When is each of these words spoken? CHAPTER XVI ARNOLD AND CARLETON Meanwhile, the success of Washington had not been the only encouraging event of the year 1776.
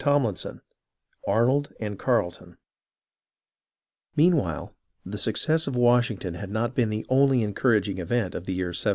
CHAPTER 0.03 0.17
XVI 0.29 0.61
ARNOLD 1.27 1.73
AND 1.79 1.99
CARLETON 1.99 2.57
Meanwhile, 4.15 4.75
the 5.05 5.19
success 5.19 5.67
of 5.67 5.75
Washington 5.75 6.33
had 6.33 6.49
not 6.49 6.73
been 6.73 6.89
the 6.89 7.05
only 7.07 7.43
encouraging 7.43 7.99
event 7.99 8.33
of 8.33 8.47
the 8.47 8.53
year 8.55 8.69
1776. 8.73 8.89